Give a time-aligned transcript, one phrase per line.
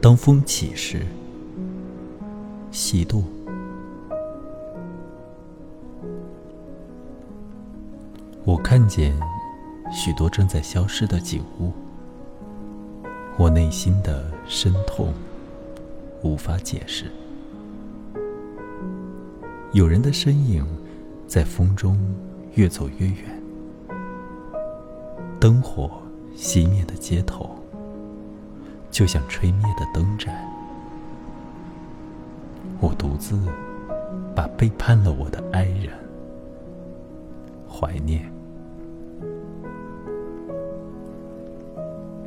[0.00, 1.04] 当风起时，
[2.70, 3.24] 西渡。
[8.44, 9.12] 我看见
[9.92, 11.72] 许多正在消失的景物，
[13.36, 15.12] 我内心的深痛
[16.22, 17.10] 无法解释。
[19.72, 20.64] 有人的身影
[21.26, 21.98] 在风中
[22.54, 23.42] 越走越远，
[25.40, 25.90] 灯火
[26.36, 27.50] 熄灭的街头。
[28.98, 30.34] 就像吹灭的灯盏，
[32.80, 33.38] 我独自
[34.34, 35.96] 把背叛了我的爱人
[37.70, 38.28] 怀念。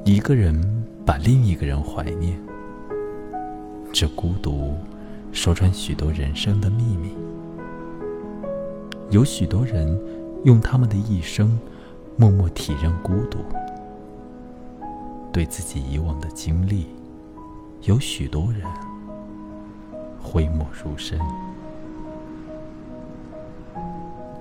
[0.06, 0.56] 一个人
[1.06, 2.40] 把另一个人怀念，
[3.92, 4.74] 这孤独
[5.34, 7.14] 说穿许多人生的秘密。
[9.10, 10.00] 有许多人
[10.46, 11.60] 用他们的一生
[12.16, 13.40] 默默体认孤独。
[15.42, 16.86] 对自己以往的经历，
[17.82, 18.62] 有许多人
[20.22, 21.20] 讳莫如深，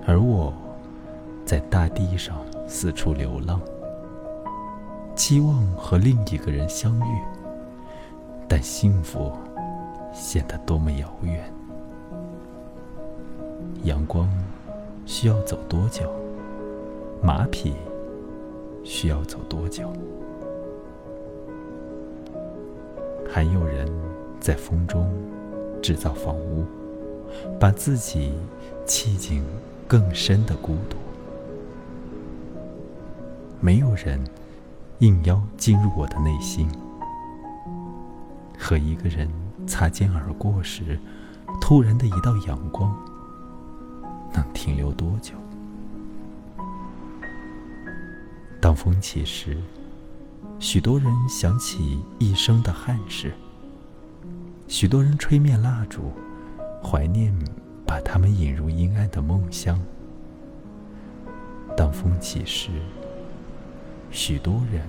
[0.05, 0.53] 而我
[1.43, 3.59] 在大地上四处流浪，
[5.15, 7.21] 期望和另一个人相遇，
[8.47, 9.31] 但幸福
[10.13, 11.51] 显得多么遥远。
[13.85, 14.29] 阳光
[15.07, 16.07] 需要走多久？
[17.23, 17.73] 马匹
[18.83, 19.91] 需要走多久？
[23.33, 23.87] 还有人
[24.41, 25.09] 在风中
[25.81, 26.65] 制造房屋，
[27.57, 28.33] 把自己
[28.85, 29.41] 砌进
[29.87, 30.97] 更深的孤独。
[33.61, 34.21] 没有人
[34.99, 36.67] 应邀进入我的内心。
[38.59, 39.29] 和一个人
[39.65, 40.99] 擦肩而过时，
[41.61, 42.93] 突然的一道阳光，
[44.33, 45.35] 能停留多久？
[48.59, 49.57] 当风起时。
[50.61, 53.33] 许多人想起一生的憾事，
[54.67, 56.13] 许多人吹灭蜡烛，
[56.83, 57.33] 怀念
[57.83, 59.81] 把他们引入阴暗的梦乡。
[61.75, 62.69] 当风起时，
[64.11, 64.87] 许多人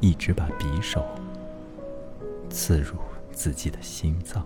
[0.00, 1.06] 一直把匕首
[2.50, 2.96] 刺入
[3.30, 4.44] 自己的心脏。